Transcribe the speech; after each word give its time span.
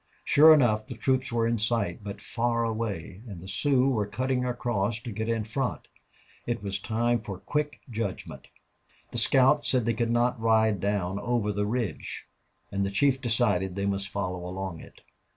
Sure 0.23 0.51
enough 0.51 0.87
the 0.87 0.95
troops 0.97 1.31
were 1.31 1.45
in 1.45 1.59
sight, 1.59 2.03
but 2.03 2.19
far 2.23 2.63
away, 2.63 3.21
and 3.27 3.39
the 3.39 3.47
Sioux 3.47 3.87
were 3.87 4.07
cutting 4.07 4.43
across 4.43 4.99
to 4.99 5.11
get 5.11 5.29
in 5.29 5.43
front. 5.43 5.87
It 6.47 6.63
was 6.63 6.79
a 6.79 6.81
time 6.81 7.21
for 7.21 7.37
quick 7.37 7.81
judgment. 7.87 8.47
The 9.11 9.19
scout 9.19 9.63
said 9.63 9.85
they 9.85 9.93
could 9.93 10.09
not 10.09 10.41
ride 10.41 10.79
down 10.79 11.19
over 11.19 11.51
the 11.51 11.67
ridge, 11.67 12.27
and 12.71 12.83
the 12.83 12.89
chief 12.89 13.21
decided 13.21 13.75
they 13.75 13.85
must 13.85 14.09
follow 14.09 14.43
along 14.43 14.79
it. 14.79 15.01